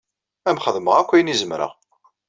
[0.47, 1.71] Ad am-xedmeɣ akk ayen i zemreɣ.